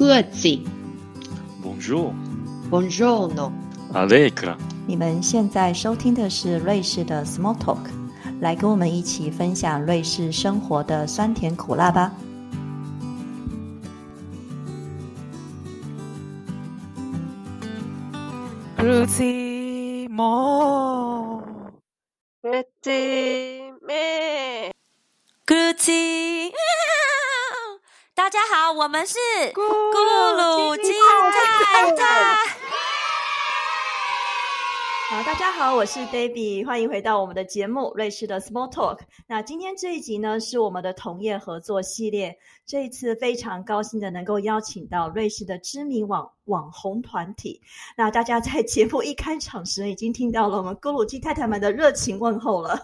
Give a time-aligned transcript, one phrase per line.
[0.00, 0.64] Grüezi。
[1.62, 2.14] Bonjour。
[2.70, 3.52] Buongiorno。
[3.92, 4.56] Allegra。
[4.86, 7.90] 你们现在收听的是瑞士的 Small Talk，
[8.40, 12.12] 来跟我们一起分享瑞士生活的酸甜苦辣吧。
[18.78, 21.42] Grüezi mo。
[22.42, 23.60] Grüezi
[28.30, 29.18] 大家好，我们是
[29.52, 32.36] 咕噜鸡太太。
[35.08, 39.00] 好，大家好，我是 Debbie，欢迎回到我们的节目瑞士的 Small Talk。
[39.26, 42.38] 那今天这一集呢，是我们的同业合作系列。
[42.64, 47.60] 这一次非常高兴的能够邀请到瑞士的知名网网红团体。
[47.96, 52.78] 那大家在节目一开场时已经听到了我们咕噜鸡太太们的热情问候了。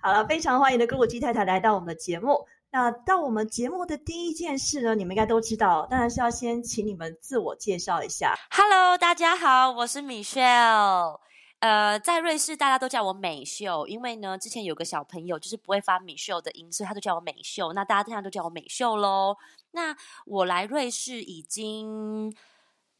[0.00, 2.46] 好了，非常欢迎的咕噜鸡太太来到我们的节目。
[2.74, 8.34] 那到我们节目的第一件事呢，你们应该都知道，当然是要先请你们自我介绍一下。
[8.50, 11.20] Hello，大家好，我是 Michelle。
[11.60, 17.72] 呃，在瑞士大家都叫我美秀，因为呢，之前有个小朋友就是不会发 Michelle 的音，所以他都叫我美秀。
[17.74, 19.36] 那大家现在都叫我美秀喽。
[19.70, 19.96] 那
[20.26, 22.34] 我来瑞士已经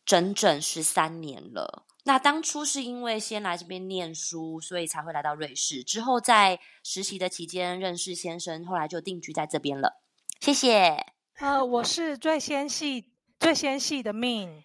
[0.06, 1.82] 整整十三年了。
[2.06, 5.83] 那当初是因为先来这边念书，所以才会来到瑞士。
[5.83, 10.00] 之后在实习的期间认识先生，后来就定居在这边了。
[10.41, 11.06] 谢谢。
[11.38, 14.64] 呃，我是最纤细、最纤细的 Min。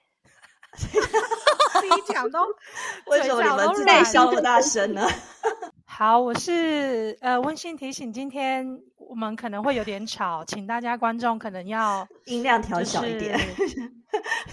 [0.78, 0.88] 自
[1.82, 2.40] 己讲都，
[3.08, 5.08] 为什么你们自己笑那么大声呢？
[5.88, 13.40] 好，我是呃，温馨提醒，今天我们可能会有点吵，请大家观众可能要音量调小一点。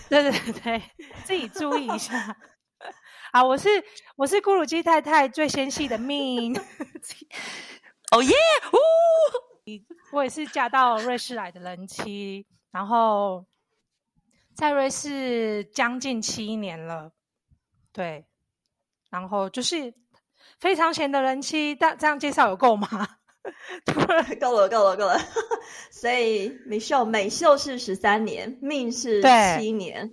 [0.09, 0.83] 对对对，
[1.25, 2.37] 自己注意一下。
[3.37, 3.69] 好，我是
[4.17, 6.57] 我是咕噜鸡太太最纤细的命。
[8.11, 8.35] 哦耶！
[8.73, 8.77] 呜，
[10.17, 13.45] 我也是嫁到瑞士来的人妻，然后
[14.55, 17.13] 在瑞士将近七年了。
[17.93, 18.25] 对，
[19.11, 19.93] 然后就是
[20.59, 22.89] 非常闲的人妻，但这样介绍有够吗？
[23.85, 24.01] 够
[24.57, 25.19] 了，够了，够了，
[25.93, 29.23] 所以美秀美秀是十三年，命是
[29.59, 30.11] 七年。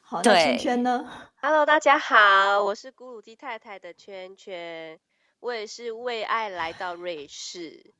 [0.00, 1.04] 好，那圈圈呢？
[1.44, 5.00] Hello，大家好，我是咕噜鸡太太的圈圈，
[5.40, 7.94] 我也是为爱来到瑞士。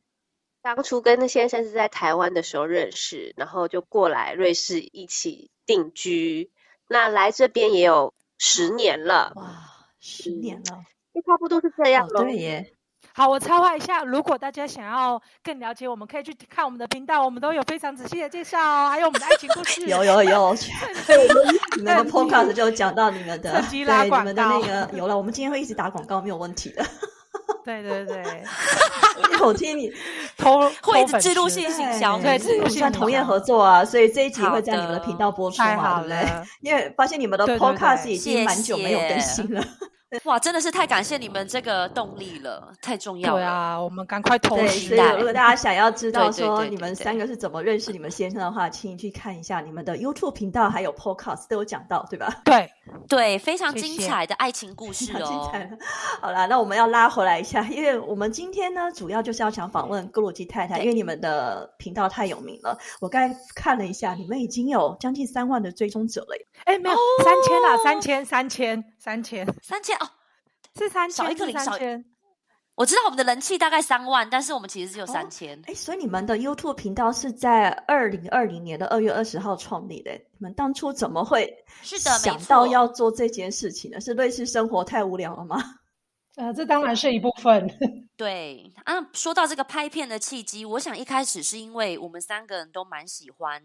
[0.62, 6.52] 当初跟先生是在台湾的时候认识，然后就过来瑞士一起定居。
[6.86, 12.22] 那来这边也有十年了，哇，十年了，就差不多是这样了。
[12.22, 12.72] 对耶。
[13.14, 19.86] 好，我插话一下，如果大家想要更了解，我们可以去看我们的频道，我们都有非常仔细的介绍，还有我们的爱情故事。
[19.86, 20.56] 有有有，
[21.06, 26.84] 对，我们你们的 podcast 就讲到你们的，对，你们的那个有了，我们今天会一直打广告，没有问题的。
[27.64, 28.42] 对对对，
[29.40, 29.92] 我听你
[30.36, 36.28] 投会制度性行销，对，这算同业合作啊，所以这一集会在你们的频道播出嘛，对不对？
[36.60, 39.62] 因为发现你们的 podcast 已经蛮久没有更新了。
[40.24, 43.40] 哇，真的是太感谢你们这个动力了，太重要了。
[43.40, 52.28] 对啊，我们赶快投对，所以如果大家想要知 道说你们三个是怎么认识你们先生的话，请你去看一下你们的 YouTube 频道，还有 Podcast 都有讲到，对吧？
[52.44, 52.70] 对
[53.08, 55.24] 对，非常精彩的爱情故事哦。
[55.24, 55.70] 精彩。
[56.20, 62.76] 好啦，那我们要拉回来一下，因为我们今天呢，主要就是要想访问格鲁吉太太，因为你们的频道太有名了。
[63.00, 66.46] 我刚才看了一下，你们已经有将近三万的追踪者了耶。
[66.64, 70.08] 哎，没有，三千啊，三千，三千，三千， 三千哦。
[70.78, 72.04] 是三千，少一个零，少千。
[72.76, 75.58] 我知道我们的人气大概三万，但是我们其实只有三千。
[75.66, 80.12] 哎、哦，所以你们的 YouTube 频道是在二零二零年的二月二十号创立的。
[80.12, 81.52] 你们当初怎么会
[81.82, 84.00] 是的想到要做这件事情呢？
[84.00, 85.60] 是瑞士生活太无聊了吗？
[86.36, 87.68] 呃，这当然是一部分。
[88.16, 93.62] 对啊，说到这个拍片的契机，我想一开始是因为我们三个人都蛮喜欢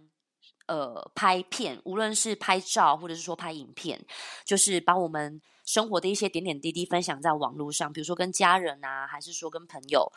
[0.68, 4.00] 呃拍片，无论是拍照或者是说拍影片，
[4.46, 5.42] 就是把我们。
[5.68, 10.10] 生活的一些点点滴滴分享在网络上，比如说跟家人啊，还是说跟朋友。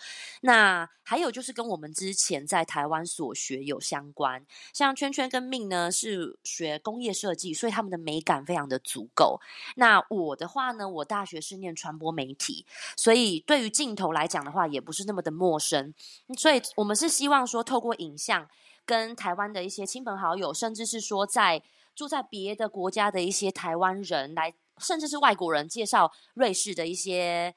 [0.42, 4.46] 那还有就是跟我们之前在台湾所学有相关。
[4.72, 9.40] 像圈圈跟命呢是学工业设计，所以他们的美感非常的足够。
[9.74, 12.64] 那我的话呢，我大学是念传播媒体，
[12.96, 15.92] 所以对于镜头来讲的话，也不是那么的陌生。
[16.38, 18.48] 所以我们是希望说，透过影像
[18.90, 21.62] 跟台湾的一些亲朋好友，甚至是说在
[21.94, 24.52] 住在别的国家的一些台湾人来。
[24.82, 27.54] 甚至是外国人介绍瑞士的一些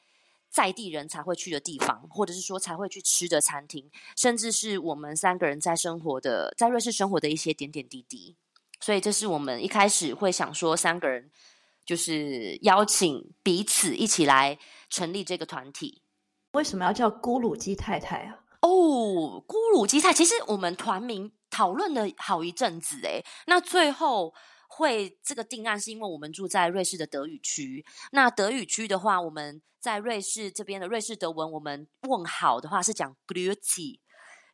[0.50, 8.36] 在地人才会去的地方，或者是说才会去吃的餐厅，甚至是我们三个人在生活的在瑞士生活的一些点点滴滴。
[8.81, 11.31] 所以这是我们一开始会想说，三个人
[11.86, 14.59] 就是邀请彼此一起来
[14.89, 16.01] 成立这个团体。
[16.51, 18.42] 为什么要叫咕噜鸡太太啊？
[18.63, 21.31] 哦，咕噜鸡菜，其实我们团名。
[21.54, 24.33] 讨论了好一阵子诶，那最后
[24.68, 27.86] 会这个定案是因为我们住在瑞士的德语区。
[28.12, 34.00] 那德语区的话，我们在瑞士这边的瑞士德文，我们问好的话是讲 Grüezi。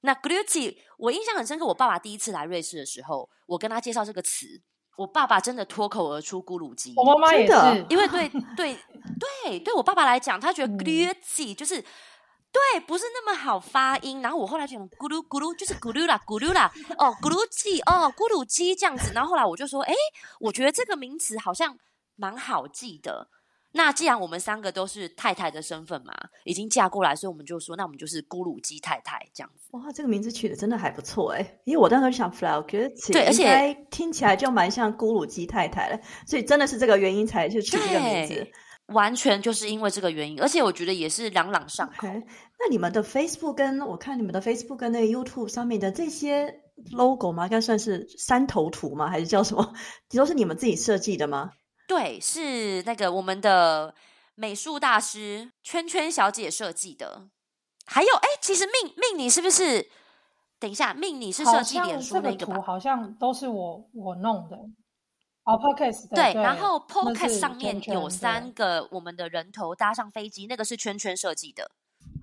[0.02, 1.66] 那 Grüezi，我印象很深刻。
[1.68, 4.62] 我爸爸第一次来瑞士的时候，我跟他介绍这个词，
[4.98, 6.94] 我爸爸真的脱口而出“咕噜鸡”。
[7.00, 8.28] 我妈妈也是，因为对
[8.58, 8.78] 对
[9.46, 11.82] 对，对我爸爸来讲，他觉得 Grüezi 就是。
[12.51, 14.22] 对，不是那么好发音。
[14.22, 19.12] 然后我后来就讲咕噜咕噜，就是咕噜啦，咕噜啦，哦，咕噜鸡，哦，咕噜鸡这样子。
[19.13, 19.94] 然后后来我就说，哎，
[20.40, 21.78] 我觉得这个名词好像
[22.16, 23.28] 蛮好记的。
[23.74, 26.12] 那既然我们三个都是太太的身份嘛，
[26.44, 29.68] 已经嫁过来，所以我们就说，那我们就是咕噜鸡太太这样子。
[29.78, 38.51] 哇，这个名字取的真的还不错哎，因为我当时想 Frau，对，而且听起来就蛮像咕噜鸡太太了，所以真的是这个原因才去取这个名字。
[38.91, 42.07] 完全就是因为这个原因，而且我觉得也是朗朗上口。
[42.07, 42.24] Okay.
[42.59, 47.45] 那你们的 Facebook 跟我看你们的 Facebook 跟那个 YouTube 上面的这些 logo 吗？
[47.45, 49.09] 应该算是三头图吗？
[49.09, 49.74] 还是叫什么？
[50.09, 51.51] 都是你们自己设计的吗？
[51.88, 53.95] 对，是那个我们的
[54.36, 57.30] 美术大师圈圈小姐设计的。
[57.86, 59.88] 还有，哎，其实命命你是不是？
[60.59, 62.62] 等一下，命你是设计脸书那个吧？
[62.62, 64.57] 好像都是我我弄的。
[65.50, 71.72] 哦、oh，Podcast 对，对，然后 Podcast 上面有三个我们的人头搭上飞机，那个是圈圈设计的。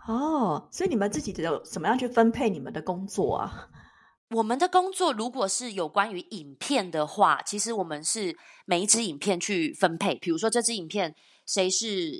[0.06, 3.68] 哦，所以你们自己有怎么样去分配你们的工作啊？
[4.30, 10.14] 我们的工作如果是有关于影片的话，其实我们是每一支影片去分配。
[10.16, 11.12] 比如说这支影片
[11.46, 12.12] 谁是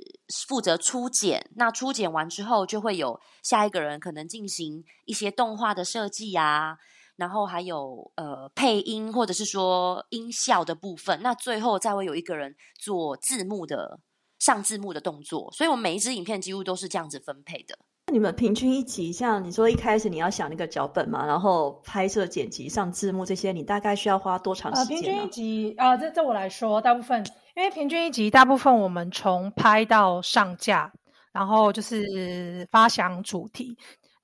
[0.47, 6.77] 负责初剪，那初剪完之后就会有下一个人可能进行一些动画的设计啊。
[7.17, 13.99] 然后还有呃配音或者是说音效的部分，那最后再会有一个人做字幕的
[14.39, 17.77] 上字幕的动作，所以我每一支影片几乎都是这样子分配的。
[18.05, 24.97] 那你们平均一集，像你说一开始你要想那个脚本嘛，然后拍摄、剪辑、上字幕这些，你大概需要花多长时间？
[24.97, 27.25] 呃，平均一集啊，呃，这这我来说，大部分
[27.55, 30.93] 因为平均一集大部分我们从拍到上架，
[31.33, 33.75] 然后就是发想主题。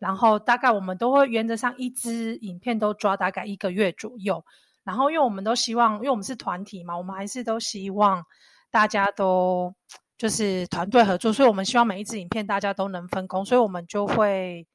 [0.03, 4.43] 然后大概我们都会原则上一支影片都抓大概一个月左右。
[4.83, 8.21] 然后因为我们都希望，因为我们是团体嘛，我们还是都希望
[8.69, 9.73] 大家都
[10.17, 14.67] 就是团队合作，所以我们希望每一支影片大家都能分工，所以我们就会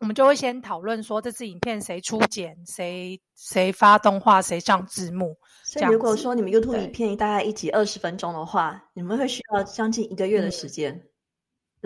[0.00, 5.34] 我们就会先讨论说这支影片谁出剪，谁谁发动画，谁上字幕。
[5.64, 10.92] 所以如果说你们 YouTube 影片大概一集二十分钟的话，你们会需要将近一个月的时间。
[10.92, 11.08] 嗯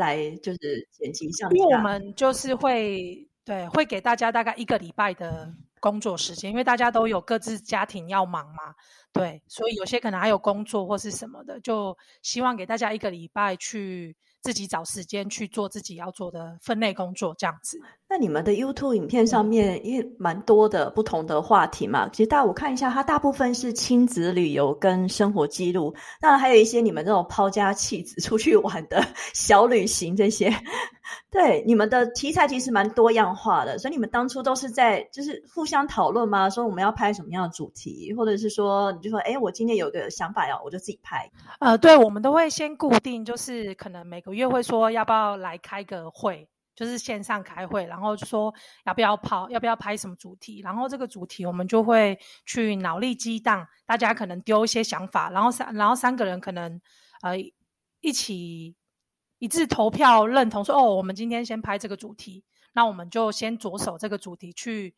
[0.00, 8.74] 来就是剪辑上，因为我们就是会对会给大家大概一个礼拜的工作时间，因为大家都有各自家庭要忙嘛，
[9.12, 14.16] 对，所以有些可能还有工作或是什么的，就希望给大家一个礼拜去。
[14.48, 17.78] 自己找时间去做自己要做的分类工作，这样子。
[18.08, 29.04] 那你们的 YouTube 影片上面，因为蛮多的不同的话题嘛，其实大家我看一下，它大部分是亲子旅游跟生活记录，当然还有一些你们这种抛家弃子出去玩的
[29.34, 30.50] 小旅行这些。
[31.30, 36.48] 对，你们的题材其实蛮多样化的，所以你们当初都是在就是互相讨论吗？
[36.48, 41.30] 说我们要拍什么样的主题，或者是说你就说，哎，我今天有个想法要，我就自己拍。
[41.60, 48.52] 呃，对，我们都会先固定，就是可能每个月会说要不要来开个会，就是线上开会，然后就说
[48.84, 56.80] 要不要跑，要不要拍什么主题，然后这个主题我们就会去脑力激荡，大家可能丢一些想法，然后三然后三个人可能
[57.22, 57.36] 呃
[58.00, 58.74] 一起。
[59.40, 62.42] 一致投票认同说哦，我们今天先拍这个主题，
[62.72, 64.92] 那我们就先着手这个主题去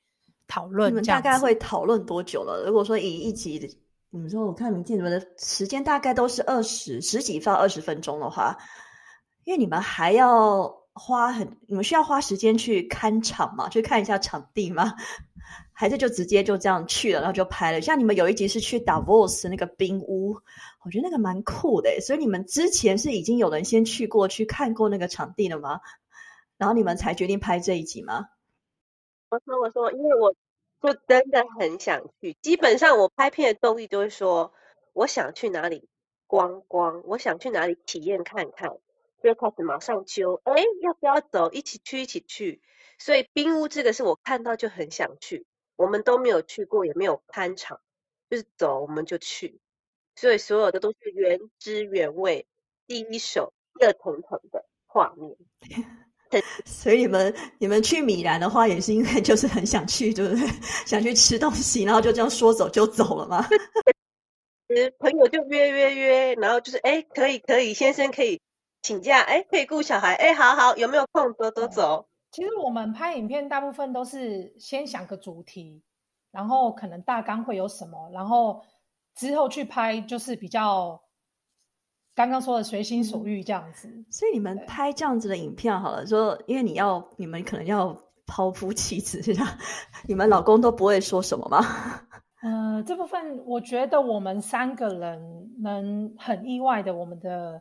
[0.48, 0.90] 讨论。
[0.90, 2.64] 你们大概会讨论多久了？
[2.64, 3.60] 如果说以一集，
[4.08, 8.56] 你们说我看你们你们的时间大概都是二十十几到二十分钟的话，
[9.50, 14.94] 因为你们还要花很，你们需要花时间去看场嘛，去看一下场地吗？
[15.74, 17.80] 还是就直接就这样去了，然后就拍了？
[17.80, 20.36] 像你们有一集是去 Davos 那个冰屋。
[20.84, 25.80] 我觉得那个蛮酷的，所以你们之前是已经有人先去过去看过那个场地了吗？
[26.56, 28.28] 然后你们才决定拍这一集吗？
[29.30, 30.32] 我说我说，因为我
[30.80, 32.36] 就真的很想去。
[32.40, 34.52] 基本上我拍片的动力就是说，
[34.92, 35.88] 我想去哪里
[36.28, 38.70] 观光，我想去哪里体验看看，
[39.22, 41.50] 就开始马上揪，哎，要不要走？
[41.50, 42.60] 一起去，一起去。
[42.98, 45.46] 所以冰屋这个是我看到就很想去，
[45.76, 47.80] 我们都没有去过，也没有看场，
[48.28, 49.60] 就是走我们就去。
[50.16, 52.46] 所以所有的都是原汁原味、
[52.86, 55.36] 第一手、热腾腾的画面。
[56.64, 60.46] 所以你们你们去米兰的话，也是因为就是很想去，对不对？
[60.86, 63.44] 想去吃东西，然后就这样说走就走了吗？
[65.00, 68.40] 朋友就约约约，然后就是哎，可以可以，先生可以
[68.82, 72.08] 请假，哎，可以顾小孩，哎，好好，有没有空多多走？
[72.30, 75.82] 其实我们拍影片大部分都是先想个主题。
[76.32, 78.62] 然后可能大纲会有什么，然后
[79.16, 81.02] 之后去拍就是比较
[82.14, 83.88] 刚刚说的随心所欲这样子。
[83.88, 89.58] 嗯、所以你们拍这样子的影片好了，说因为你要你们可能要抛夫妻子， 是吧？
[90.06, 91.58] 你们老公都不会说什么吗？
[92.42, 97.60] 呃，这部分我觉得我们三个人能很意外的，我们的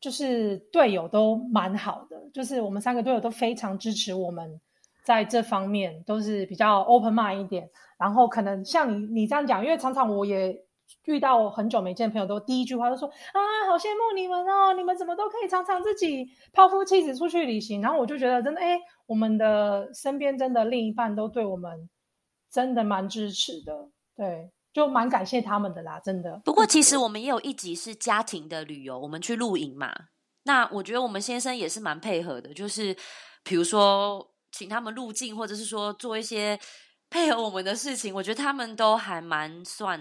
[0.00, 4.60] 就是队友都蛮好的，就是我们三个队友都非常支持我们，
[5.04, 7.68] 在这方面都是比较 open mind 一点。
[7.98, 10.56] 然后可能像你你这样讲，因为常常我也
[11.06, 17.82] 遇到很久没见朋友，都第一句话都说啊，好羡慕你们哦，你们怎么都可以常常自己抛夫妻子出去旅行。
[17.82, 21.90] 然后我就觉得真的，哎，我们的身边真的另一半都对我们
[22.50, 23.88] 真的蛮支持的。
[24.16, 26.40] 对，就蛮感谢他们的啦，真的。
[26.44, 29.92] 不过其实我们也有一集是家庭的旅游，我们去露营嘛。
[30.44, 32.96] 那我觉得我们先生也是蛮配合的，就是
[33.42, 36.56] 比如说请他们入镜，或者是说做一些
[37.10, 40.00] 配合我们的事情，我觉得他们都还蛮算。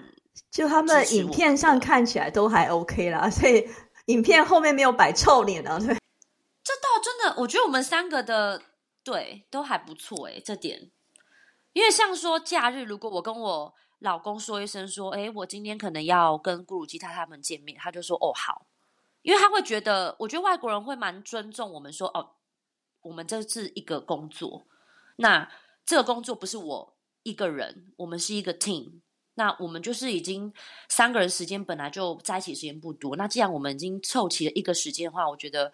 [0.51, 3.67] 就他们影片上看起来都还 OK 啦，所以
[4.05, 5.79] 影片后面没有摆臭脸啊。
[5.79, 8.61] 对，这倒真的，我觉得我们三个的
[9.03, 10.91] 对都还不错诶，这点。
[11.77, 18.65] 因为像说假日，如果我跟我老公说一声说，诶，我今天可能要跟咕噜鸡他他们见面，他就说哦好，
[19.21, 22.31] 因为他会觉得，我觉得外国人会蛮尊重我们说，哦，
[23.01, 24.65] 我们这是一个工作，
[25.17, 25.47] 那
[25.85, 29.01] 这个工作不是我一个人，我们是一个 team，
[29.35, 30.51] 那我们就是已经
[30.89, 35.71] 三个人时间本来就在一起时间不多，那既然我们已经凑齐了一个时间的话，我觉得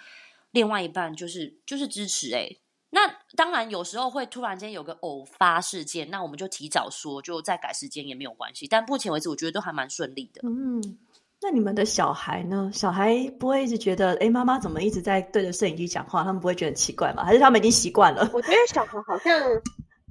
[0.52, 2.60] 另外一半就是就是支持诶。
[2.96, 8.68] 那当然，有时候会突然间有个偶发事件，那我们就提早说，就再改时间也没有关系。
[8.68, 10.42] 但目前为止，我觉得都还蛮顺利的。
[10.44, 11.00] 嗯，
[11.42, 12.70] 那你们的小孩呢？
[12.72, 16.24] 小孩不会一直觉得，哎，妈妈怎么一直在对着摄影机讲话？
[16.24, 17.26] 他们不会觉得很奇怪吗？
[17.26, 18.30] 还是他们已经习惯了？
[18.32, 19.42] 我觉得小孩好像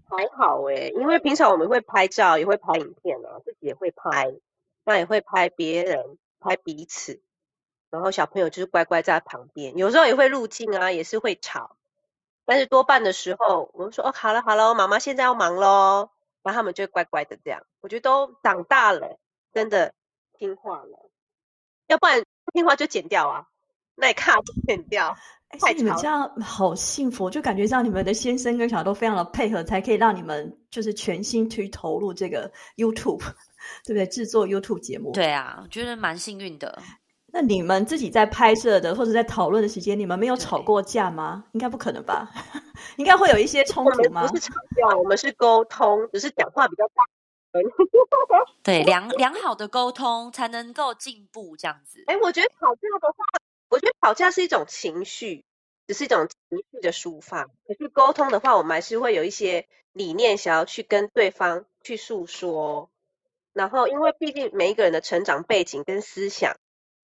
[0.09, 4.35] 还好哎，因为平常我们会拍照，也会拍影片啊，自己也会拍，
[4.85, 7.23] 那也会拍别人，拍彼此。
[7.91, 11.77] 然后小朋友就是乖乖在旁边，有时候也会入镜啊，也是会吵。
[12.45, 16.11] 但是多半的时候，我们说哦，好了好了，妈妈现在要忙喽，
[16.43, 17.63] 然后他们就乖乖的这样。
[17.81, 19.19] 我觉得都长大了，
[19.53, 19.95] 真的
[20.39, 21.11] 听话了。
[21.89, 23.47] 要不然不听话就剪掉啊，
[23.95, 25.17] 那一卡就剪掉。
[25.49, 33.19] 哎，你们这样好幸福，就感觉像你们的先生跟小孩都非常的配合，才可以让你们就是全心去投入这个 YouTube，
[33.85, 34.07] 对不对？
[34.07, 35.13] 制作 YouTube 节目。
[35.13, 36.81] 对啊，我觉得蛮幸运的。
[37.35, 41.45] 那你们自己在拍摄的或者在讨论的时间，你们没有吵过架吗？
[41.53, 42.31] 应该不可能吧？
[42.97, 44.27] 应该会有一些冲突吗？
[44.29, 47.03] 不是吵架，我们是沟通，只是讲话比较大。
[48.63, 52.05] 对，良良好的沟通才能够进步，这样子。
[52.07, 53.25] 哎，我觉得吵架的话，
[53.71, 55.45] 我觉得吵架是一种情绪，
[55.87, 57.45] 只是一种情绪的抒发。
[57.67, 62.91] 可是沟通的话，我们还是会有一些理念想要去跟对方去诉说。
[63.55, 66.57] 然后，因为毕竟每一个人的成长背景跟思想。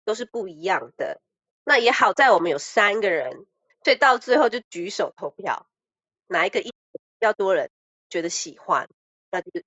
[0.06, 1.22] 都是不一样的，
[1.64, 3.46] 那也好在我们有三个人，
[3.84, 5.68] 所以到最后就举手投票，
[6.28, 7.70] 哪一个意见比较多人
[8.10, 8.90] 觉得喜欢，
[9.32, 9.66] 那就是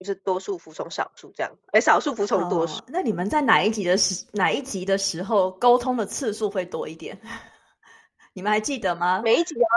[0.00, 2.78] 就是多数服从少数这样，哎，少数服从多数。
[2.80, 7.20] 哦，那你们在哪一集的时哪一集的时候沟通的次数会多一点？
[8.34, 9.22] 你们还记得吗？
[9.22, 9.74] 每一集啊，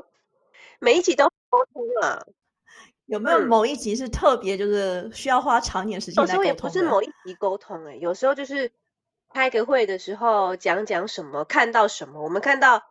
[0.78, 2.22] 每一集都沟通啊。
[3.06, 6.44] 有没有某一集是特别就是需要花长一点时间来沟通？
[6.44, 8.72] 有时候也不是某一集沟通，欸，哎，有时候就是。
[9.36, 12.84] 开个会的时候讲讲什么，看到什么，我们看到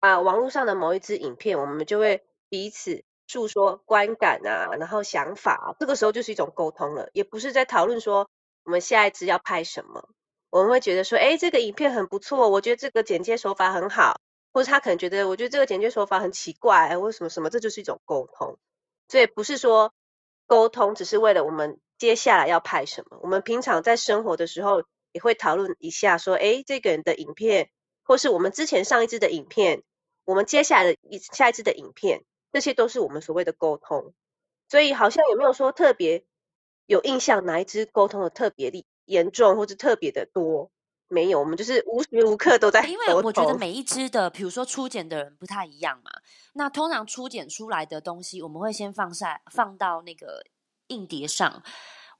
[0.00, 8.28] 啊网络上的某一支影片，我们就会彼此诉说观感啊，然后想法，这个时候就是一种沟通了，也不是在讨论说
[8.64, 10.08] 我们下一支要拍什么，
[10.50, 14.16] 我们会觉得说，诶，这个影片很不错，我觉得这个剪接手法很好，
[14.52, 18.58] 或者他可能觉得，我觉得这个剪接手法很奇怪，为什么什么，这就是一种沟通，
[19.06, 19.92] 所以不是说
[20.48, 24.82] 沟通只是为了我们接下来要拍什么，我们平常在生活的时候。
[25.12, 27.70] 也会讨论一下，说，诶，这个人的影片，
[28.02, 29.82] 或是我们之前上一支的影片，
[30.24, 34.14] 我们接下来的一下一支的影片，这些都是我们所谓的沟通。
[34.68, 36.24] 所以好像有没有说特别
[36.86, 40.70] 有印象哪一支沟通的特别厉严重，或是特别的多？
[41.08, 42.82] 没有，我们就是无时无刻都在。
[42.86, 46.10] 因为我觉得每一支的，比如说初剪的人不太一样嘛。
[46.54, 50.42] 那通常初剪出来的东西，我们会先放下，放到那个
[50.86, 51.62] 硬碟上。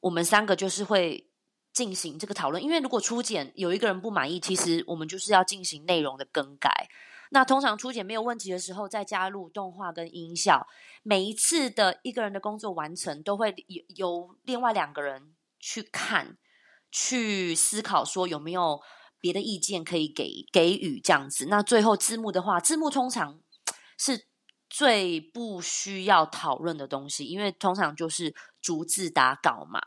[0.00, 1.26] 我们三个就是会。
[1.73, 6.88] 进行这个讨论，因为如果初检有一个人不满意，其实我们就是要进行内容的更改。
[7.31, 10.67] 那通常初检没有问题的时候，再加入动画跟音效。
[11.02, 16.37] 每一次的一个人的工作完成，都会由由另外两个人去看、
[16.91, 18.83] 去思考，说有没有
[19.19, 21.47] 别的意见可以给给予这样子。
[21.47, 23.41] 那最后字幕的话，字幕通常
[23.97, 24.26] 是
[24.69, 29.81] 最不需要讨论的东西，因为通常就是逐字打稿嘛。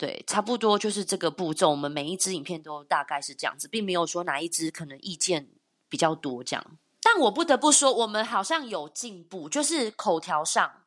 [0.00, 1.68] 对，差不多就是这个步骤。
[1.68, 5.50] 我们每一支影片都大概是这样子，并没有说哪一支可能意见
[5.90, 6.78] 比较多这样。
[7.02, 10.86] 但我不得不说，我们好像有进步，就是口条上，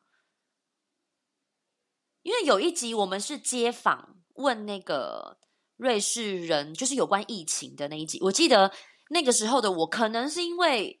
[2.22, 5.38] 因为有一集我们是街访问那个
[5.76, 8.18] 瑞士人，就是有关疫情的那一集。
[8.22, 8.72] 我记得
[9.10, 11.00] 那个时候的我，可能是因为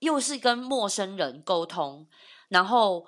[0.00, 2.08] 又是跟陌生人沟通，
[2.48, 3.06] 然后。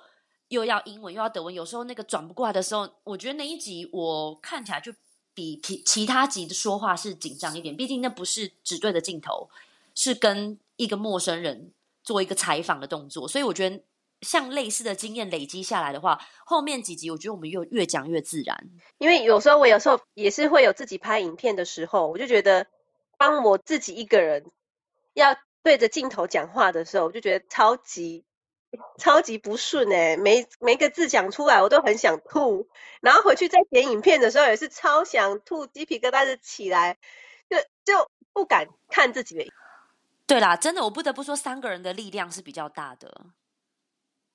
[0.49, 4.93] 又要英文又要德文，有时候那个转不过来的时候，我觉得那一集我看起来就
[5.35, 7.76] 比其其他集的说话是紧张一点。
[7.76, 9.50] 毕竟那不是只对着镜头，
[9.95, 11.73] 是跟一个陌生人
[12.05, 13.83] 做一个采访的动作，所以我觉得
[14.21, 18.71] 像类似的经验累积下来的话，后面几集我觉得我们又越讲越自然。
[18.99, 22.69] 因为有时候我有时候也是会有自己拍影片的时候，我就觉得
[23.19, 24.45] 当我自己一个人
[25.12, 28.25] 要对着镜头讲话的时候，我就觉得超级。
[28.99, 32.68] 超级不顺哎、欸，每每个字讲出来我都很想吐，
[33.00, 36.97] 然后回去再剪影片的时候也是超想吐，鸡皮疙瘩就起来，
[37.49, 39.45] 就就不敢看自己的。
[40.26, 43.26] 对啦，真的我不得不说，三个人的力量是比较大的。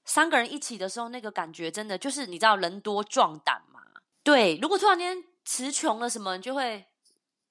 [0.05, 3.81] 三个人一起的时候，那个感觉真的就是你知道人多壮胆嘛。
[4.23, 6.85] 对，如果突然间词穷了什么，你就会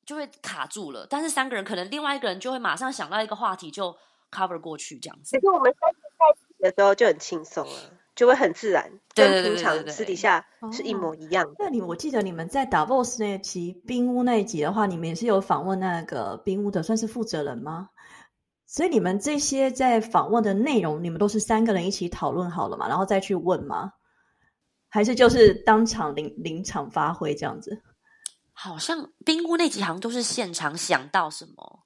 [0.05, 1.07] 就会卡住了。
[1.09, 3.97] 但是三个人可能另外一个人就会马上想到一个话题就
[4.31, 5.37] cover 过去这样子。
[5.37, 6.10] 其实我们三。
[6.61, 11.55] 的时候就很轻松了，就会很自然，跟平常私底下是一模一样的。
[11.59, 17.89] 那你我记得你们在 Davos 那一集冰屋那一集的话，你们也是有访问那个冰屋的，算是负责人吗？
[18.67, 23.93] 所以你们这些在访问的内容，你们都是三个人一起讨论好了嘛，然后再去问吗？
[24.89, 27.83] 还是就是当场临临场发挥这样子？
[28.53, 31.81] 好像冰屋那集好像都是现场想到什么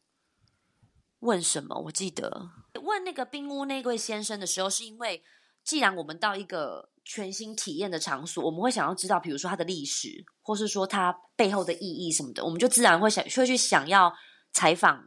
[1.24, 2.50] 问什么，我记得。
[2.82, 5.22] 问那个冰屋那位先生的时候，是因为
[5.64, 14.12] 既然我们到一个全新体验的场所，我们会想要知道，比如说它的历史，或是说它背后的意义什么的，我们就自然会想会去想要
[14.52, 15.02] 采访，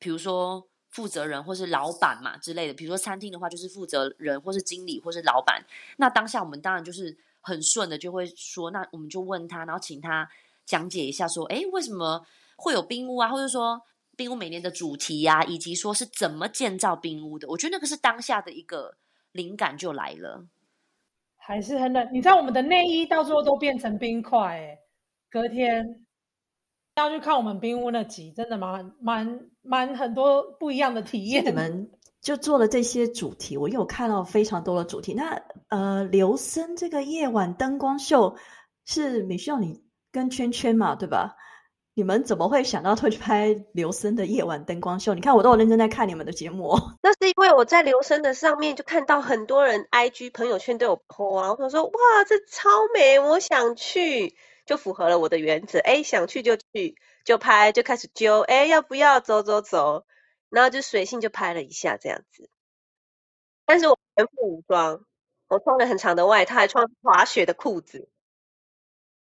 [0.00, 2.74] 比如说负责人或是老板嘛之类的。
[2.74, 5.64] 比如说餐厅的话，就是负责人或是经理或是老板。
[5.98, 10.28] 那当下我们当然就是很顺的就会说，那我们就问他，然后请他
[10.64, 13.28] 讲解一下，说，诶，为什么会有冰屋啊？
[13.28, 13.80] 或者说。
[14.16, 18.96] 冰屋每年的主题呀、啊，以及说是怎么建造冰屋的，我觉得那个是当下的一个
[19.32, 20.44] 灵感就来了。
[21.36, 24.78] 还是很冷，你知道我们的内衣到最后都变成冰块，哎，
[25.30, 26.04] 隔天
[26.96, 31.44] 要去看我们冰屋那集，真的蛮蛮蛮很多不一样的体验。
[31.44, 35.14] 你们就做了这些主题，我有看到非常多的主题。
[35.14, 38.36] 那呃，刘森这个夜晚灯光秀
[38.84, 41.36] 是 Michelle 你跟圈圈嘛，对吧？
[41.98, 45.14] 你们怎么会想到会去拍刘森的夜晚灯光秀？
[45.14, 46.78] 你看，我都有认真在看你们的节目。
[47.02, 51.90] 那是因为我在刘森的上面就看到很多人 IG 朋友圈都有 po 啊，我说哇，
[52.28, 55.78] 这超美，我想去，就符合了我的原则。
[55.78, 58.40] 哎，想去就去，就拍，就开始揪。
[58.40, 60.04] 哎，要不要走走走？
[60.50, 62.50] 然后就随性就拍了一下这样子。
[63.64, 65.02] 但是我全副武装，
[65.48, 68.10] 我穿了很长的外套，还穿滑雪的裤子，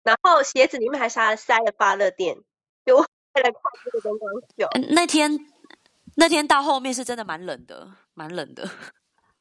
[0.01, 2.39] 然后鞋子里面还塞塞了发热垫。
[2.85, 3.03] 就为
[3.41, 5.39] 了看这个灯光秀，那天
[6.15, 8.63] 那天到后面是真的蛮冷的，蛮冷的。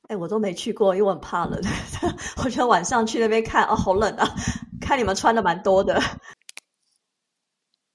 [0.02, 1.60] 哎、欸，我都没去过，因为我很怕冷。
[2.44, 4.26] 我觉得晚上去那边看，哦，好冷啊！
[4.80, 6.00] 看你们穿的蛮多的，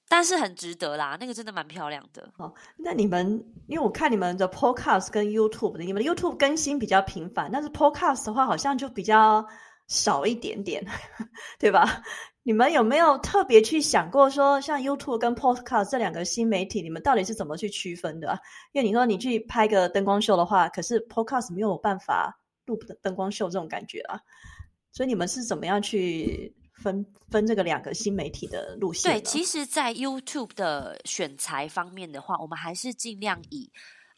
[0.08, 1.18] 但是很值得啦。
[1.20, 2.30] 那个真的蛮漂亮的。
[2.38, 9.46] 哦，那你们，因为我看你们的 Podcast 跟 YouTube 的，你们的 YouTube 更新比较频繁，但是 Podcast 的话好像就比较
[9.88, 10.86] 少一点点，
[11.58, 12.02] 对吧？
[12.44, 18.38] 你们有没有特别去想过说，像 YouTube 跟 Podcast 这两个新媒体，你们到底是怎么去区分的啊？
[18.72, 24.18] 因为你说你去拍个灯光秀的话，可是 Podcast 没有办法录灯光秀这种感觉啊，
[24.92, 29.12] 所以你们是怎么样去分分这个两个新媒体的路线？
[29.12, 33.70] 对，其实，在 YouTube 的选材方面的话，我们还是尽量以。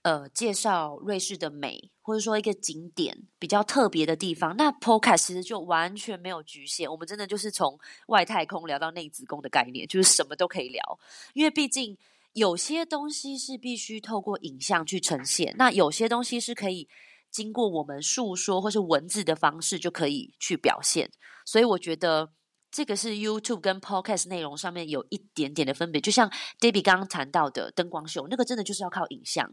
[0.02, 6.90] 呃，介绍瑞士的美，或者说一个景点比较特别的地方，那 Podcast 其实就完全没有局限。
[6.90, 10.98] 我们真的就是从外太空聊到内子宫的概念，就是什么都可以聊。
[11.34, 11.98] 因为毕竟
[12.32, 16.88] 有些东西是必须透过影像去呈现，那有些东西是可以
[17.30, 21.10] 经过我们述说或是文字的方式就可以去表现。
[21.44, 22.32] 所以我觉得
[22.70, 26.00] 这个是 YouTube 跟 Podcast 内容上面有一点点的分别。
[26.00, 29.52] 就像 Debbie 刚刚谈到的灯光秀，那个真的就是要靠影像。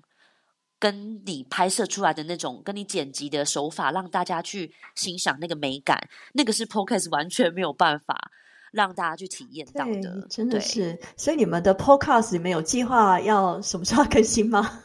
[0.79, 8.31] 跟你拍摄出来的那种，跟你剪辑的手法，让大家去欣赏那个美感，那个是 Podcast 完全没有办法
[8.71, 10.99] 让大家去体验到的，真的是。
[11.15, 14.83] 所以你们的 Podcast 里面有计划要什么时候更新吗？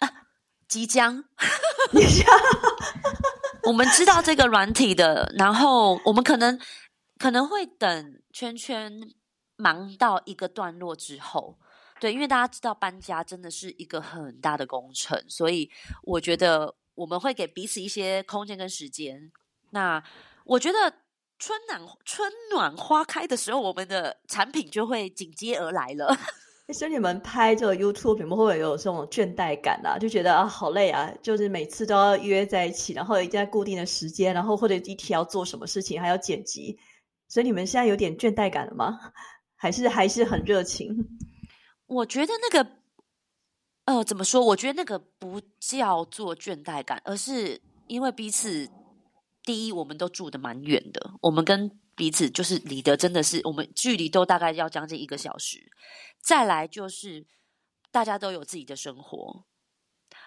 [0.00, 0.10] 啊，
[0.66, 1.24] 即将，
[3.64, 6.58] 我们知道这个软体的，然后我们可能
[7.18, 8.92] 可能会等圈圈
[9.56, 11.58] 忙到一个段落之后，
[12.00, 15.68] 对，因为大家知道搬家真的是一个很大的工程，所以
[16.02, 19.30] 我觉得我们会给彼此一些空间跟时间。
[19.70, 20.02] 那
[20.44, 20.78] 我觉得
[21.38, 26.16] 春暖春暖花开的时候，我们的产品就会紧接而来了。
[26.74, 29.98] 所以你们拍这个 YouTube，你们会不会有这种倦怠感啊？
[29.98, 36.78] 就觉得啊，好累啊，就是每次都要约在一起，然后一定在固定的时间，然后或者一天要做什么事情，还要剪辑，
[37.26, 38.98] 所以你们现在有点倦怠感了吗？
[39.56, 40.94] 还是还是很热情？
[41.88, 42.70] 我觉得那个，
[43.84, 44.40] 呃，怎么说？
[44.40, 48.70] 我觉得那个不叫做倦怠感，而是因为彼此，
[49.42, 51.78] 第一，我们都住的蛮远的，我们跟。
[51.98, 55.68] 彼此就是离得真的是，我们距离都大概要将近一个小时。
[56.22, 57.26] 再来就是
[57.90, 59.44] 大家都有自己的生活，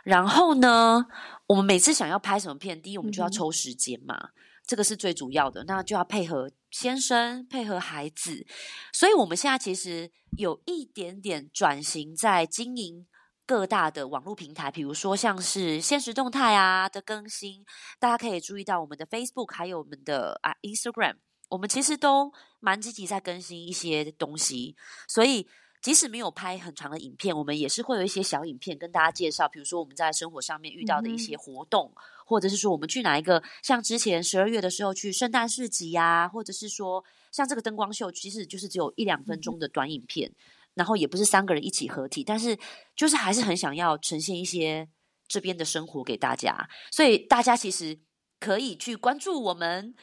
[0.04, 1.06] 然后呢，
[1.48, 4.30] 我们每次想要拍什么片，第一我们就要抽时间嘛，嗯、
[4.68, 5.64] 这个是最主要的。
[5.64, 8.48] 那就要配合先生，配合孩子，
[8.92, 13.06] 所以我们现在其实有一点点转型在经营。
[13.44, 17.66] 各大的网络平台，比如说像是现实动态啊的更新，
[18.00, 21.18] 大家可以注意到我们的 Facebook 还有我们的啊 Instagram，
[21.50, 22.32] 我们其实都
[22.62, 24.78] 蛮积极在更新一些东西。
[25.06, 25.46] 所以
[25.82, 40.30] 即使没有拍很长的影片，我们也是会有一些小影片跟大家介绍，比如说我们在生活上面遇到的一些活动，嗯、或者是说我们去哪一个，像之前十二月的时候去圣诞市集呀、啊，或者是说像这个灯光秀，其实就是只有一两分钟的短影片。
[40.30, 40.36] 嗯
[40.74, 42.58] 然后也不是三个人一起合体，但是
[42.96, 44.88] 就是还是很想要呈现一些
[45.28, 48.00] 这边的生活给大家，所以大家其实
[48.40, 49.94] 可以去关注我们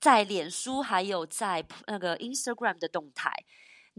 [0.00, 3.32] 在脸书还有在那个 Instagram 的动态。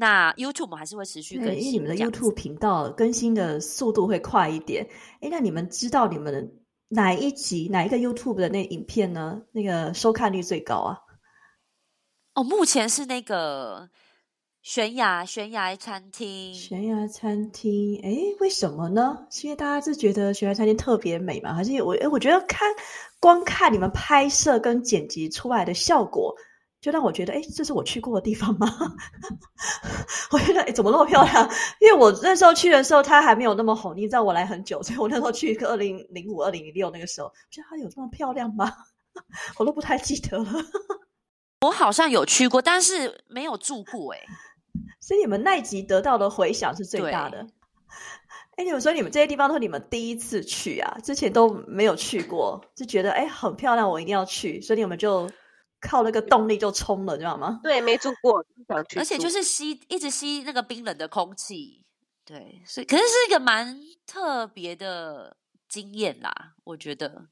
[0.02, 4.84] 那 YouTube 我们还是会持续更新，因为你们的 YouTube 频道更新的速度会快一点。
[5.20, 6.52] 诶，那你们知道你们
[6.88, 9.44] 哪一集哪一个 YouTube 的那影片呢？
[9.52, 10.98] 那个收看率最高啊？
[12.34, 13.90] 哦，目前是那个。
[14.64, 19.26] 悬崖悬崖餐厅，悬崖餐厅，诶，为什么呢？
[19.32, 21.52] 是因为大家是觉得悬崖餐厅特别美吗？
[21.52, 22.70] 还是我哎，我觉得看
[23.20, 26.36] 光看你们拍摄跟剪辑出来的效果，
[26.82, 28.67] 就让我觉得，哎，这是我去过的地方吗？
[30.32, 31.50] 我觉得，哎，怎么那么漂亮？
[31.80, 33.96] 因为我那时候去的时候，它还没有那么红。
[33.96, 38.70] 你知道我来很久，所以我那时候去一个二零零五、二零零六那个时候，我觉得它有这么漂亮吗？
[39.58, 40.52] 我都不太记得了。
[41.62, 44.20] 我好像有去过，但是没有住过，哎。
[45.00, 47.46] 所以你们那集得到的回响是最大的。
[48.56, 55.30] 哎，你们说你们这些地方都是你们第一次去啊，之前都没有去过，就觉得哎很漂亮，我一定要去，所以你们就
[55.82, 57.60] 靠那个动力就冲了，知道吗？
[57.63, 59.00] 对，没住过，想去。
[59.00, 61.84] 而且就是吸，一直吸那个冰冷的空气，
[62.24, 65.36] 对，所以可是是一个蛮特别的
[65.67, 67.28] 经验啦，我觉得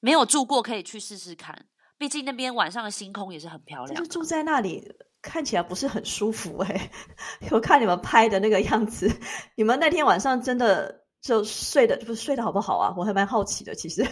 [0.00, 1.66] 没有住过可以去试试看，
[1.98, 3.94] 毕竟那边晚上的星空也是很漂亮。
[3.96, 4.96] 就是住在那里。
[5.22, 9.10] 看起来不是很舒服哎、欸， 我看你们拍的那个样子，
[9.56, 12.94] 你们那天晚上真的就睡的不是睡得好不好啊？
[12.96, 14.06] 我还蛮好奇的，其实。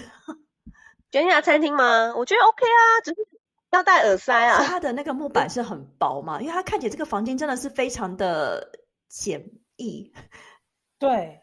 [1.12, 2.12] 悬崖餐厅吗？
[2.16, 3.28] 我觉得 OK 啊，只是
[3.74, 4.64] 要戴耳塞啊。
[4.64, 8.72] 它的那个木板是很薄嘛，因为它看起来这个房间真的是非常的
[9.08, 10.12] 简易。
[10.98, 11.42] 对，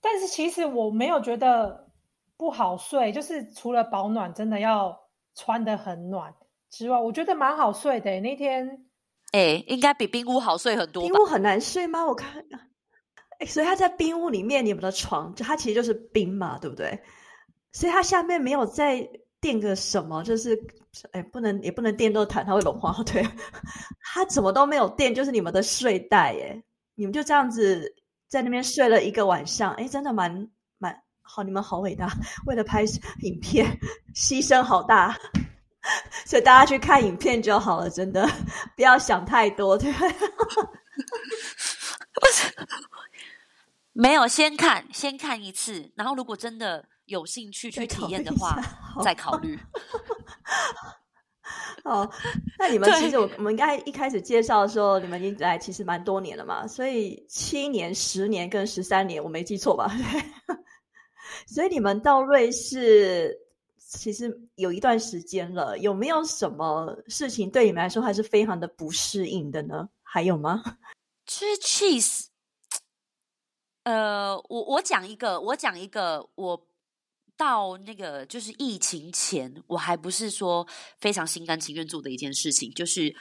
[0.00, 1.90] 但是其实我没有觉得
[2.36, 6.34] 不好睡，就是除了保暖，真的要穿的很暖。
[6.68, 8.20] 之外，我觉得蛮好睡的。
[8.20, 8.86] 那天，
[9.32, 11.02] 哎、欸，应该比冰屋好睡很多。
[11.04, 12.04] 冰屋很难睡吗？
[12.04, 12.44] 我看，
[13.46, 17.00] 所以他在冰屋里面，你们的床就它其实就是冰嘛，对不对？
[17.72, 19.08] 所以它下面没有再
[19.40, 20.58] 垫个什么，就是
[21.12, 22.92] 哎、不能也不能垫热毯，它会融化。
[23.04, 23.26] 对，
[24.02, 26.32] 它怎么都没有垫，就是你们的睡袋。
[26.34, 26.62] 耶，
[26.94, 27.94] 你们就这样子
[28.28, 29.72] 在那边睡了一个晚上。
[29.74, 32.08] 哎、真的蛮蛮好，你们好伟大，
[32.46, 32.84] 为了拍
[33.22, 33.66] 影片
[34.14, 35.16] 牺牲好大。
[36.26, 38.28] 所以大家去看影片就好了，真的
[38.74, 39.92] 不要想太多，对。
[43.92, 48.60] 没有，先看，先看一次，然后如果真的有兴趣去体验的话，
[49.02, 49.58] 再考虑。
[51.84, 52.08] 哦，
[52.58, 59.90] 那你们其实我我们应该一开始介绍的时候，你们已经来其实蛮多年了嘛，所以七年、十年跟十三年，我没记错吧？
[61.46, 63.42] 所以你们到瑞士。
[63.88, 69.88] 其实有一段时间了，有没有什么事情对你们来说还是非常的不适应的呢？
[70.02, 70.60] 还有吗？
[71.24, 72.24] 吃 cheese，
[73.84, 76.60] 呃，我我讲一个，我讲一个，我
[77.36, 80.66] 到那个就是疫情前，我还不是说
[81.00, 83.14] 非常心甘情愿做的一件事情，就是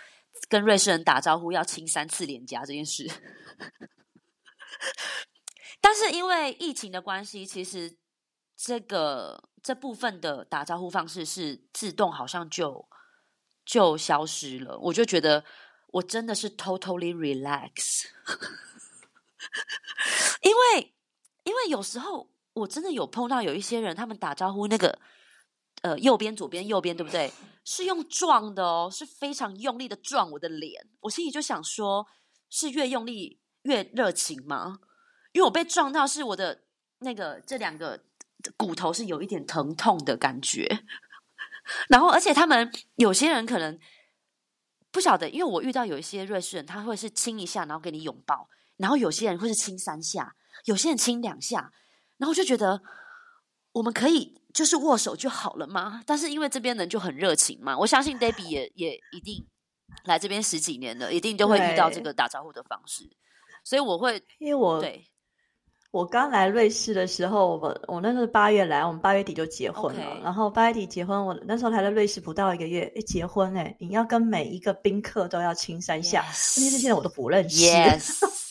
[0.49, 3.05] 跟瑞士人打招呼要亲三次脸颊这件事。
[5.81, 7.97] 但是因为疫情的关系，其实。
[8.57, 12.87] 这个这部分的打招呼方式是自动，好像就
[13.65, 14.79] 就消失了。
[14.79, 15.43] 我就觉得
[15.87, 18.05] 我真的是 totally relax，
[20.41, 20.95] 因为
[21.43, 24.97] 因为有时候我真的有碰到有一些人，他们打招呼那个
[25.83, 27.31] 呃右边左边右边对不对？
[27.63, 30.87] 是用撞的哦，是非常用力的撞我的脸。
[31.01, 32.05] 我心里就想说，
[32.49, 34.79] 是越用力越热情吗？
[35.33, 36.63] 因为我被撞到，是我的
[36.99, 38.03] 那个这两个
[38.55, 40.85] 骨头是有一点疼痛的感觉，
[41.89, 43.77] 然后而且他们有些人可能
[44.91, 51.73] 不晓得，因为我遇到有一些瑞士人，他会是亲一下，然后给你拥抱，然后有些人会是亲三下，有些人亲两下，
[52.17, 52.81] 然后就觉得
[53.71, 56.01] 我们可以就是握手就好了吗？
[56.05, 59.45] 但是因为这边人就很热情嘛，我相信 Debbie 也也一定
[60.05, 63.03] 来这边十几年了，一定就会遇到这个打招呼的方式，
[63.63, 65.05] 所以我会因为我对。
[65.91, 70.19] 我刚来瑞士的时候，我我那时候八月来，我们八月底就结婚了。
[70.21, 77.65] 然后八月底结婚，我那时候来了瑞士不到一个月，一结婚欸你要跟每一个宾客都要亲三下，问题是现在我都不认识。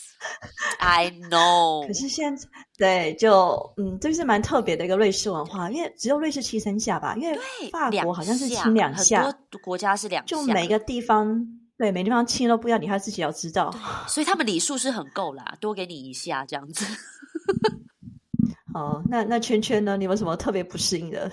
[0.79, 1.87] Yes，I know。
[1.87, 7.39] 可是现在对，就嗯，这是蛮特别的一个瑞士文化，因为只有瑞士亲三下吧，因为
[7.71, 13.75] 法国好像是亲两下，很多国家是两下，就每个地方对每个地方亲都不一样，你还自己要知道。
[14.09, 16.85] 所以他们礼数是很够啦，多给你一下这样子。
[18.75, 19.97] 哦，那那圈圈呢？
[19.97, 21.31] 你有什么特别不适应的？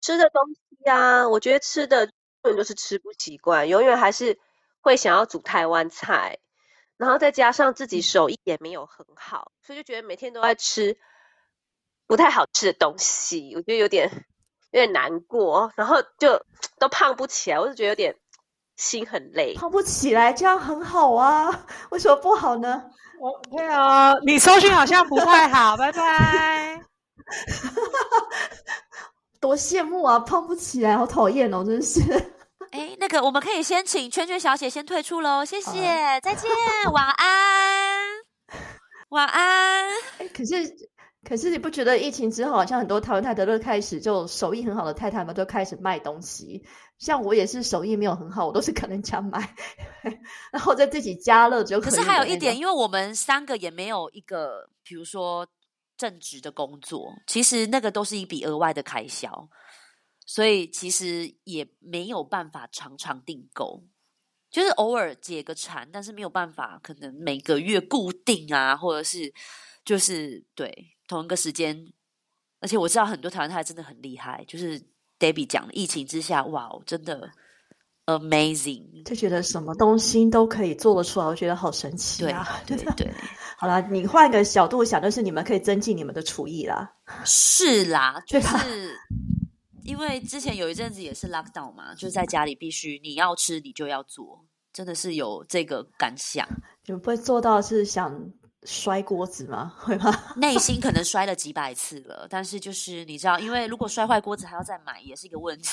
[0.00, 2.06] 吃的东西啊，我觉得吃的
[2.44, 4.38] 永远就是吃不习惯，永远还是
[4.80, 6.38] 会想要煮台湾菜，
[7.02, 10.96] 然后再加上自己手艺也没有很好，所以就觉得每天都在吃
[12.06, 14.08] 不太好吃的东西，我觉得有点
[14.70, 16.40] 有点难过，然后就
[16.78, 18.16] 都胖不起来，我就觉得有点
[18.76, 19.54] 心很累。
[19.56, 22.88] 胖不起来这样很好啊， 为什么不好呢？
[23.18, 26.80] 我对啊，你收讯好像不太好，拜拜。
[29.40, 32.00] 多羡慕啊，胖不起来，好讨厌哦，真是。
[32.72, 36.50] 哎，那个我们可以先请圈圈小姐先退出喽，谢谢，再见，
[36.92, 38.06] 晚安，
[39.10, 39.88] 晚安。
[40.34, 40.90] 可是。
[41.24, 46.60] 可是你不觉得疫情之后，好像很多台湾太太都开始就手艺很好的太太们都开始卖东西。
[46.98, 49.54] 像我也是手艺没有很好，我都是可能家买，
[50.50, 51.90] 然后再自己加热就可。
[51.90, 55.46] 可是还有一点，因为我们三个也没有一个，比如说
[55.96, 59.48] 正职的工作，其实那个都是一笔额外的开销，
[60.26, 63.84] 所以其实也没有办法常常订购，
[64.50, 69.32] 就是偶尔解个馋，但是没有办法，可能每个月固定啊，或者是
[69.84, 70.88] 就是对。
[71.08, 71.92] 同一个时间，
[72.60, 74.80] 而且我知道很多台湾太太真的很厉害，就是
[75.18, 77.30] Debbie 讲的，疫情之下，哇，真的
[78.06, 82.62] amazing，就觉得什么东西都可以做得出来，我觉得好神奇啊！
[82.66, 83.12] 对对对，
[83.58, 86.90] 好啦，你换个角度想，就是你们可以增进你们的厨艺啦。
[87.26, 88.98] 是啦， 就是
[89.84, 96.46] 因为之前有一阵子也是 lockdown 嘛，就是在家里必须你要吃你就要做，真的是有这个感想，
[96.84, 98.30] 就不会做到是想。
[98.64, 99.74] 摔锅子吗？
[99.76, 100.16] 会吗？
[100.36, 105.68] 内心可能摔了几百次了，但是就是你知道，因为如果摔坏锅子还要再买，也是一个问题。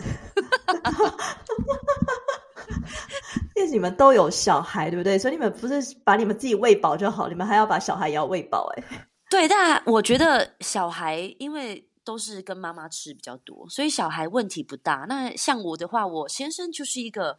[3.54, 5.18] 因为你们都有小孩，对不对？
[5.18, 8.72] 所以你们不是把你们自己喂饱就好，你们还要把小孩也要喂饱。
[8.74, 8.82] 哎，
[9.28, 15.06] 对，但我觉得小孩因为都是跟妈妈吃比较多，所以小孩问题不大。
[15.08, 17.38] 那像我的话，我先生就是一个。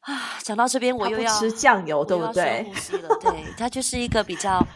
[0.00, 2.64] 啊，讲到这边我又要吃酱油，对不对？
[2.64, 4.66] 呼吸了，对，他就是一个比较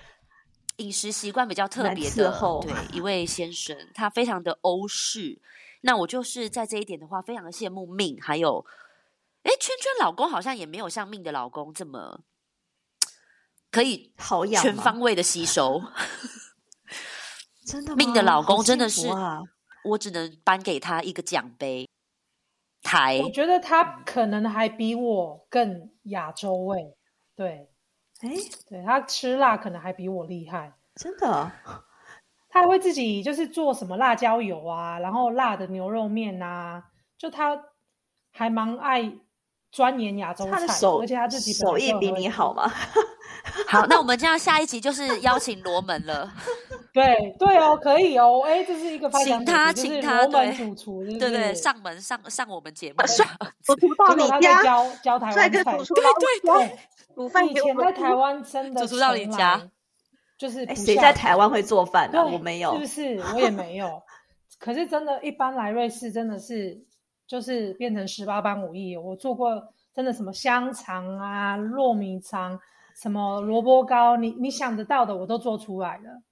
[0.77, 5.41] 饮食习惯比较特别的，对，一位先生，他非常的欧式。
[5.81, 8.21] 那我就是在这一点的话，非常的羡慕命。
[8.21, 8.67] 还有，
[9.45, 12.21] 哎，圈圈老公好像也没有像命的老公这么
[13.71, 15.83] 可以好养，全方位的吸收。
[17.65, 17.97] 真的吗？
[17.97, 19.09] 命的老公真的是，
[19.85, 21.89] 我只能颁给他一个奖杯。
[22.83, 26.95] 台，我觉得他可能还比我更亚洲味，
[27.35, 27.71] 对，
[28.21, 28.31] 哎，
[28.69, 31.51] 对，他吃辣可能还比我厉害，真的，
[32.51, 37.59] 他还会自己就是做什么辣椒油啊，然后辣的牛肉面啊，就他
[38.33, 39.11] 还蛮爱
[39.75, 42.73] 钻研亚洲菜，他的手，而且他自己手艺比你好吗？
[43.67, 46.33] 好，那我们这样下一集就是邀请罗门了。
[46.95, 52.99] 对对哦，可以哦，哎，这是一个请他请他罗门主厨，对 对对，上门上上我们节目，
[53.65, 56.79] 主厨到你家教教台湾菜，对对对，
[57.17, 59.61] 煮饭以前在台湾真的主厨到你家，
[60.39, 62.25] 就是谁在台湾会做饭呢？
[62.25, 63.35] 我没有，是不是？
[63.35, 64.01] 我也没有。
[64.61, 66.81] 可是真的，一般来瑞士真的是
[67.27, 68.97] 就是变成十八般武艺。
[68.97, 72.61] 我做过真的什么香肠啊、糯米肠。
[72.97, 76.23] 什么萝卜糕，你你想得到的我都做出来了。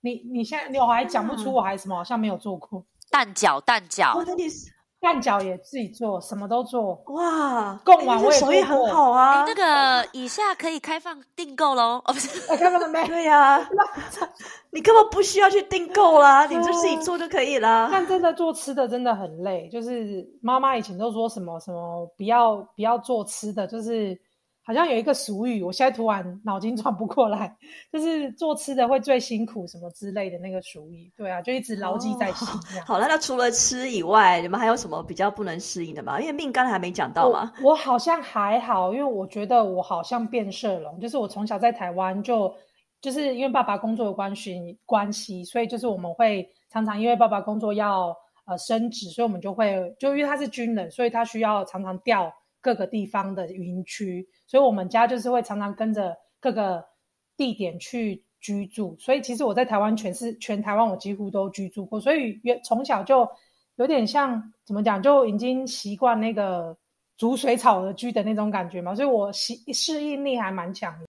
[0.00, 4.16] 你你现在你我还讲不出，我还什么好像没有做过蛋饺，蛋饺。
[4.16, 4.72] 我的你是。
[5.04, 6.94] 蛋饺也自己做，什么都做。
[7.08, 9.44] 哇，贡丸我也手艺很好啊！
[9.46, 12.00] 那个以下可以开放订购喽。
[12.08, 13.06] 哦，不是，开放了没？
[13.06, 13.58] 对呀，
[14.72, 17.90] 你根本不需要去订购啦，你就自己做就可以啦。
[17.92, 24.18] 但真的做吃的真的很累，就是妈妈以前都说什么什么不要不要做吃的，就是。
[24.66, 27.54] 好像有一个俗语，我现在突然脑筋转不过来，
[27.92, 31.12] 就是做吃的会最辛苦什么之类的那个俗语。
[31.16, 32.48] 对啊，就一直牢记在心。
[32.48, 36.18] 哦、好了，那除了吃以外，你们还有什么比较不能适应的吗？
[36.18, 37.52] 因为命刚才还没讲到嘛。
[37.62, 42.50] 我，我好像还好，因为我觉得我好像变色龙，就是我从小在台湾就
[43.02, 52.32] 就是因为爸爸工作的关系关系，所以就是我们会常常因为爸爸工作要呃升职，所以我们就会就因为他是军人，所以他需要常常调
[52.64, 54.26] 各个地方的云区。
[54.46, 56.82] 所以，我们家就是会常常跟着各个
[57.36, 58.96] 地点去居住。
[58.98, 62.00] 所以，其实我在台湾全是全台湾，我几乎都居住过。
[62.00, 63.28] 所以，从小就
[63.76, 66.74] 有点像怎么讲，就已经习惯那个
[67.18, 68.94] 逐水草而居的那种感觉嘛。
[68.94, 71.06] 所以我适适应力还蛮强的。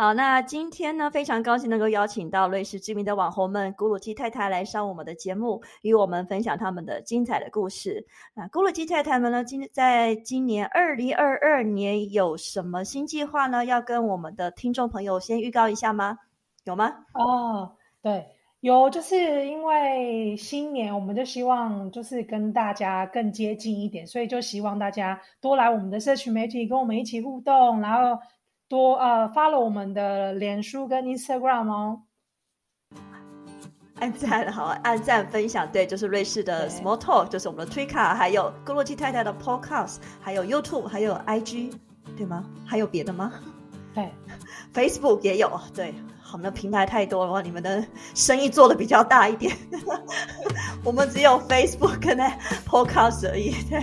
[0.00, 8.02] 好，那今天呢，非常高兴能够邀请到瑞士知名的网红们古鲁基太太来上我们的节目，与我们分享他们的精彩的故事。
[8.32, 13.62] 那古鲁基太太们呢，今在今年二零二二年有什么新计划呢？
[13.66, 16.16] 要跟我们的听众朋友先预告一下吗？
[16.64, 16.90] 有吗？
[17.12, 18.26] 哦，对，
[18.60, 28.18] 有，就是因为新年，我们就希望就是跟大家更接近一点，所以就希望大家多来我们的社群媒体，跟我们一起互动，然后。
[28.70, 32.02] 多呃，follow 我们的脸书跟 Instagram 哦，
[33.96, 41.72] 按赞好，按赞分享，对，就是瑞士的 Small Talk，就是我们的 Twitter，还有格洛基太太的 Podcast，还有 YouTube，还有 IG，
[42.16, 42.46] 对吗？
[42.64, 43.32] 还有别的吗？
[43.92, 44.08] 对，
[44.72, 45.92] Facebook 也有，对，
[46.32, 49.52] 我们的平台太多了话，你们的生意做的比较大一点，
[50.84, 52.16] 我们只有 Facebook 跟
[52.64, 53.82] Podcast 而已，对。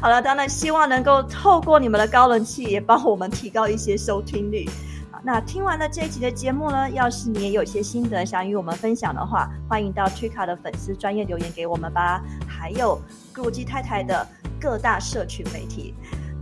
[0.00, 4.68] 好了，当然希望能够透过你们的高人气，也帮我们提高一些收听率。
[5.10, 12.22] 好，那听完了这一集的节目呢，要是你也有些心得想与我们分享的话，欢迎到 Trika 的粉丝专业留言给我们吧。
[12.48, 13.00] 还有
[13.34, 14.26] 咕噜鸡太太的
[14.60, 15.94] 各大社群媒体。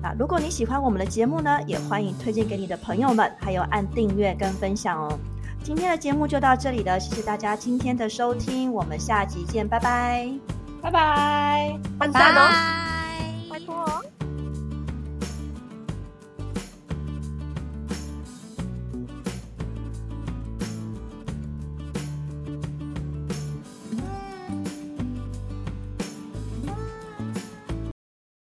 [0.03, 5.19] 那如果你喜欢我们的节目呢，也欢迎推荐给你的朋友们，还有按订阅跟分享哦。
[5.63, 10.27] 今天的节目就到这里了，谢谢大家今天的收听，我们下集见，拜拜，
[10.81, 12.90] 拜拜，拜拜。
[13.51, 14.20] 拜托、哦